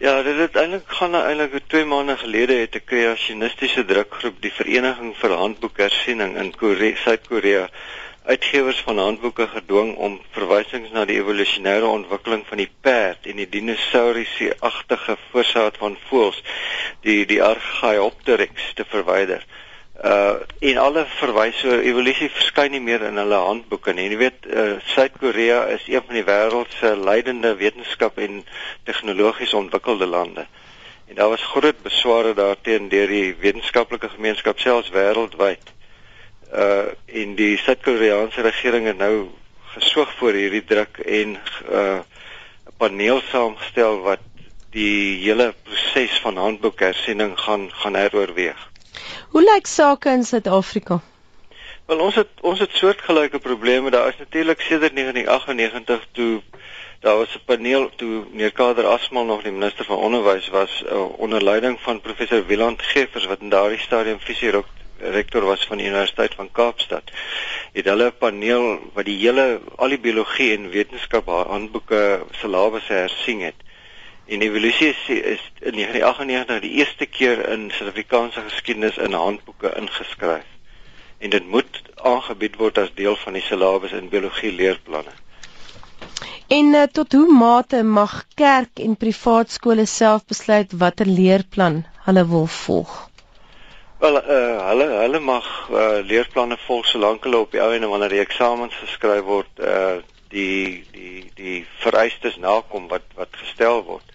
Ja, 0.00 0.22
dit 0.22 0.38
het 0.40 0.54
eintlik 0.56 0.92
gaan 0.96 1.14
eintlik 1.14 1.66
2 1.66 1.84
maande 1.84 2.16
gelede 2.16 2.54
het 2.54 2.74
'n 2.74 2.84
kreasionistiese 2.84 3.84
drukgroep 3.84 4.36
die 4.40 4.52
Vereniging 4.52 5.16
vir 5.16 5.32
Handboekersiening 5.32 6.36
in 6.36 6.96
Suid-Korea 6.96 7.68
uitgewers 8.24 8.80
van 8.80 8.98
handboeke 8.98 9.46
gedwing 9.48 9.96
om 9.96 10.20
verwysings 10.30 10.90
na 10.90 11.04
die 11.04 11.18
evolusionêre 11.20 11.84
ontwikkeling 11.84 12.46
van 12.46 12.56
die 12.56 12.70
perd 12.80 13.26
en 13.26 13.36
die 13.36 13.48
dinosourus-agtige 13.48 15.16
voorsaat 15.30 15.76
van 15.76 15.98
voëls, 16.08 16.42
die 17.00 17.26
die 17.26 17.42
Archaeopteryx 17.42 18.72
te 18.74 18.84
verwyder 18.88 19.44
uh 20.04 20.34
en 20.58 20.76
alle 20.76 21.04
verwyse 21.06 21.66
oor 21.68 21.82
evolusie 21.84 22.30
verskyn 22.32 22.72
nie 22.72 22.80
meer 22.80 23.02
in 23.04 23.20
hulle 23.20 23.36
handboeke 23.36 23.92
nie. 23.92 24.06
Jy 24.08 24.18
weet, 24.20 24.46
uh 24.48 24.78
Suid-Korea 24.94 25.66
is 25.74 25.84
een 25.88 26.04
van 26.06 26.16
die 26.16 26.24
wêreld 26.24 26.72
se 26.78 26.94
leidende 26.96 27.54
wetenskap 27.60 28.18
en 28.18 28.40
tegnologies 28.88 29.52
ontwikkelde 29.54 30.06
lande. 30.06 30.46
En 31.08 31.18
daar 31.18 31.28
was 31.28 31.44
groot 31.52 31.82
besware 31.82 32.32
daarteen 32.34 32.88
deur 32.88 33.12
die 33.12 33.34
wetenskaplike 33.40 34.08
gemeenskap 34.08 34.58
selfs 34.58 34.92
wêreldwyd. 34.94 35.74
Uh 36.48 36.96
en 37.06 37.36
die 37.36 37.58
Suid-Koreaanse 37.60 38.40
regering 38.46 38.86
het 38.86 38.98
nou 38.98 39.28
gesoog 39.74 40.16
voor 40.16 40.32
hierdie 40.32 40.64
druk 40.64 40.98
en 41.04 41.36
uh 41.68 42.00
'n 42.00 42.76
paneel 42.78 43.20
saamgestel 43.28 44.00
wat 44.00 44.24
die 44.72 45.20
hele 45.20 45.52
proses 45.62 46.20
van 46.24 46.36
handboekhersiening 46.36 47.36
gaan 47.38 47.68
gaan 47.72 47.94
heroorweeg. 47.94 48.70
Hoe 49.30 49.42
lyk 49.42 49.66
sake 49.66 50.10
in 50.10 50.24
Suid-Afrika? 50.24 51.00
Wel 51.86 52.00
ons 52.02 52.14
het 52.18 52.40
ons 52.40 52.58
het 52.58 52.72
soortgelyke 52.74 53.38
probleme. 53.38 53.90
Daar 53.90 54.08
is 54.08 54.18
natuurlik 54.18 54.60
sedert 54.60 54.94
1998 54.94 56.06
toe 56.12 56.42
daar 57.00 57.16
was 57.16 57.34
'n 57.34 57.44
paneel 57.44 57.90
toe 57.96 58.24
meneer 58.30 58.52
Kader 58.52 58.86
Asmal 58.86 59.24
nog 59.24 59.42
die 59.42 59.52
minister 59.52 59.84
van 59.84 59.96
onderwys 59.96 60.48
was 60.48 60.82
uh, 60.86 61.18
onder 61.18 61.42
leiding 61.42 61.80
van 61.80 62.00
professor 62.00 62.46
Wieland 62.46 62.82
Geffers 62.82 63.26
wat 63.26 63.40
in 63.40 63.48
daardie 63.48 63.78
stadium 63.78 64.18
fisies 64.18 64.54
rektor 64.98 65.44
was 65.44 65.66
van 65.66 65.76
die 65.76 65.86
Universiteit 65.86 66.34
van 66.34 66.52
Kaapstad. 66.52 67.10
Het 67.72 67.84
hulle 67.84 68.06
'n 68.06 68.18
paneel 68.18 68.90
wat 68.92 69.04
die 69.04 69.18
hele 69.18 69.60
al 69.76 69.88
die 69.88 70.00
biologie 70.00 70.56
en 70.56 70.70
wetenskap 70.70 71.26
handboeke 71.26 72.26
syllabus 72.30 72.88
hersien 72.88 73.40
het. 73.40 73.54
En 74.30 74.40
evolusie 74.40 74.88
is, 74.88 75.08
is 75.08 75.52
in 75.58 75.72
1998 75.72 76.60
die 76.60 76.70
eerste 76.70 77.06
keer 77.06 77.48
in 77.48 77.70
Suid-Afrikaanse 77.74 78.40
geskiedenis 78.40 78.96
in 78.96 79.12
handboeke 79.12 79.72
ingeskryf. 79.76 80.44
En 81.18 81.30
dit 81.30 81.46
moet 81.46 81.80
aangebied 81.94 82.54
word 82.56 82.78
as 82.78 82.92
deel 82.94 83.16
van 83.24 83.34
die 83.34 83.42
syllabus 83.42 83.90
in 83.92 84.06
biologie 84.12 84.52
leerplanne. 84.54 85.10
En 86.46 86.70
uh, 86.78 86.82
tot 86.98 87.16
hoe 87.18 87.26
mate 87.26 87.82
mag 87.82 88.14
kerk 88.38 88.78
en 88.84 88.94
privaat 88.96 89.50
skole 89.50 89.86
self 89.90 90.22
besluit 90.30 90.78
watter 90.84 91.10
leerplan 91.10 91.82
hulle 92.06 92.24
wil 92.30 92.46
volg? 92.46 92.94
Wel, 93.98 94.20
uh, 94.22 94.62
hulle 94.68 94.88
hulle 94.92 95.22
mag 95.26 95.50
uh, 95.72 95.88
leerplanne 96.12 96.60
volg 96.68 96.86
solank 96.86 97.26
hulle 97.26 97.42
op 97.42 97.50
die 97.58 97.64
ou 97.66 97.72
en 97.74 97.88
wanneer 97.96 98.14
die 98.14 98.22
eksamens 98.22 98.78
geskryf 98.84 99.26
word, 99.26 99.50
uh, 99.58 99.98
die 100.30 100.86
die 100.94 101.26
die 101.34 101.58
vereistes 101.82 102.38
nakom 102.38 102.86
wat 102.94 103.10
wat 103.18 103.34
gestel 103.42 103.82
word 103.90 104.06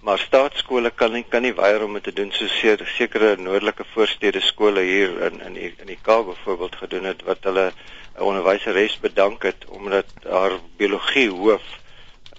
maar 0.00 0.18
staatskole 0.18 0.90
kan 0.90 1.12
nie 1.12 1.24
kan 1.28 1.42
nie 1.42 1.52
weier 1.54 1.84
om 1.84 1.92
dit 1.98 2.04
te 2.08 2.12
doen 2.12 2.30
soos 2.32 2.54
sekere 2.96 3.36
noordelike 3.36 3.84
voorstede 3.94 4.40
skole 4.40 4.80
hier 4.80 5.18
in 5.28 5.40
in 5.48 5.58
die, 5.58 5.74
in 5.76 5.86
die 5.92 5.98
Kaap 6.02 6.26
byvoorbeeld 6.26 6.76
gedoen 6.76 7.04
het 7.04 7.22
wat 7.22 7.44
hulle 7.44 7.72
'n 8.18 8.22
onderwyseres 8.22 8.98
bedank 9.00 9.42
het 9.42 9.64
omdat 9.68 10.06
haar 10.24 10.58
biologie 10.76 11.28
hoof 11.30 11.66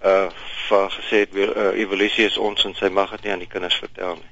uh 0.04 0.30
vir 0.72 0.90
gesê 0.90 1.18
het 1.26 1.34
uh, 1.36 1.72
evolusie 1.80 2.26
is 2.26 2.38
ons 2.38 2.66
en 2.66 2.76
sy 2.76 2.90
mag 2.90 3.12
dit 3.12 3.24
nie 3.24 3.32
aan 3.32 3.44
die 3.44 3.54
kinders 3.54 3.76
vertel 3.76 4.16
nie. 4.16 4.30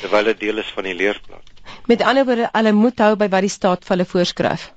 Terwyl 0.00 0.24
dit 0.24 0.40
deel 0.40 0.58
is 0.58 0.72
van 0.74 0.84
die 0.88 0.94
leerplan. 0.94 1.42
Met 1.86 2.02
ander 2.02 2.24
woorde 2.24 2.48
hulle 2.52 2.72
moet 2.72 2.98
hou 2.98 3.14
by 3.16 3.28
wat 3.28 3.46
die 3.46 3.52
staat 3.52 3.84
vir 3.84 3.96
hulle 3.96 4.08
voorskryf 4.08 4.72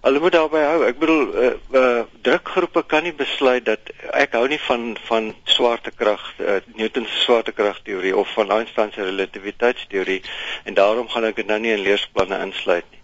Hulle 0.00 0.20
moet 0.20 0.32
daarby 0.32 0.60
hou. 0.62 0.82
Ek 0.86 0.98
bedoel 0.98 1.24
uh, 1.34 1.46
uh 1.74 2.02
drukgroepe 2.22 2.84
kan 2.86 3.02
nie 3.02 3.14
besluit 3.18 3.64
dat 3.66 3.90
ek 4.14 4.36
hou 4.38 4.44
nie 4.46 4.60
van 4.68 4.92
van 5.08 5.32
swaartekrag 5.50 6.22
uh, 6.38 6.60
Newton 6.78 7.06
se 7.06 7.18
swaartekragteorie 7.24 8.14
of 8.16 8.30
van 8.36 8.52
Einstein 8.54 8.92
se 8.94 9.02
relativiteitsteorie 9.02 10.20
en 10.64 10.78
daarom 10.78 11.10
gaan 11.10 11.26
ek 11.26 11.42
dit 11.42 11.50
nou 11.50 11.58
nie 11.58 11.74
in 11.74 11.82
leerplanne 11.82 12.38
insluit 12.46 12.86
nie. 12.92 13.02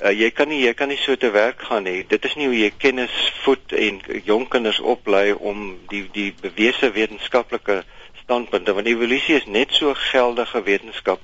Uh 0.00 0.14
jy 0.16 0.30
kan 0.32 0.48
nie 0.48 0.62
jy 0.64 0.72
kan 0.72 0.88
nie 0.88 0.98
so 1.02 1.16
te 1.20 1.28
werk 1.34 1.60
gaan 1.68 1.84
nie. 1.84 2.06
Dit 2.08 2.24
is 2.24 2.38
nie 2.40 2.48
hoe 2.48 2.56
jy 2.56 2.72
kennis 2.72 3.20
voed 3.44 3.76
en 3.76 4.00
jong 4.24 4.48
kinders 4.48 4.80
oplei 4.80 5.34
om 5.36 5.74
die 5.92 6.06
die 6.16 6.30
bewese 6.40 6.88
wetenskaplike 6.96 7.82
standpunte 8.22 8.72
want 8.72 8.88
evolusie 8.88 9.36
is 9.36 9.44
net 9.44 9.76
so 9.76 9.92
geldige 10.08 10.64
wetenskap 10.64 11.20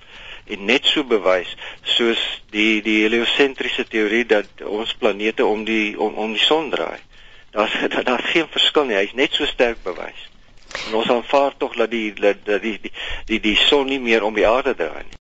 en 0.47 0.65
net 0.65 0.87
so 0.87 1.05
bewys 1.05 1.57
soos 1.83 2.21
die 2.55 2.83
die 2.83 3.03
heliosentriese 3.03 3.87
teorie 3.91 4.25
dat 4.27 4.63
ons 4.63 4.95
planete 4.95 5.47
om 5.47 5.65
die 5.65 5.99
om, 5.99 6.15
om 6.15 6.33
die 6.33 6.43
son 6.43 6.71
draai. 6.71 6.99
Daar's 7.51 7.75
daar's 7.89 8.05
daar 8.05 8.25
geen 8.33 8.49
verskil 8.51 8.85
nie. 8.85 8.99
Hy's 8.99 9.15
net 9.15 9.35
so 9.35 9.47
sterk 9.47 9.83
bewys. 9.83 10.29
En 10.87 10.95
ons 10.95 11.11
aanvaar 11.11 11.57
tog 11.57 11.77
dat 11.77 11.91
die 11.91 12.13
dat 12.15 12.45
die 12.47 12.79
die 12.83 12.93
die, 13.27 13.41
die 13.41 13.57
son 13.57 13.87
nie 13.87 14.01
meer 14.01 14.25
om 14.25 14.35
die 14.35 14.49
aarde 14.49 14.75
draai 14.75 15.03
nie. 15.05 15.15